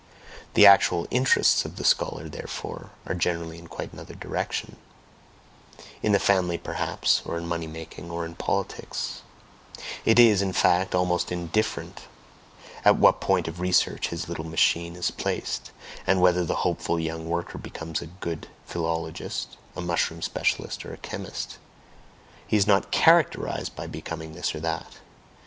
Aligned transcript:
The 0.55 0.65
actual 0.65 1.05
"interests" 1.11 1.63
of 1.63 1.75
the 1.75 1.83
scholar, 1.83 2.27
therefore, 2.27 2.89
are 3.05 3.13
generally 3.13 3.59
in 3.59 3.67
quite 3.67 3.93
another 3.93 4.15
direction 4.15 4.77
in 6.01 6.11
the 6.11 6.17
family, 6.17 6.57
perhaps, 6.57 7.21
or 7.23 7.37
in 7.37 7.45
money 7.45 7.67
making, 7.67 8.09
or 8.09 8.25
in 8.25 8.33
politics; 8.33 9.21
it 10.03 10.17
is, 10.17 10.41
in 10.41 10.53
fact, 10.53 10.95
almost 10.95 11.31
indifferent 11.31 12.07
at 12.83 12.95
what 12.97 13.21
point 13.21 13.47
of 13.47 13.59
research 13.59 14.07
his 14.07 14.27
little 14.27 14.43
machine 14.47 14.95
is 14.95 15.11
placed, 15.11 15.69
and 16.07 16.19
whether 16.19 16.43
the 16.43 16.55
hopeful 16.65 16.99
young 16.99 17.29
worker 17.29 17.59
becomes 17.59 18.01
a 18.01 18.07
good 18.07 18.47
philologist, 18.65 19.55
a 19.75 19.81
mushroom 19.81 20.23
specialist, 20.23 20.83
or 20.83 20.91
a 20.95 21.03
chemist; 21.05 21.59
he 22.47 22.57
is 22.57 22.65
not 22.65 22.91
CHARACTERISED 22.91 23.75
by 23.75 23.85
becoming 23.85 24.33
this 24.33 24.55
or 24.55 24.59
that. 24.61 24.93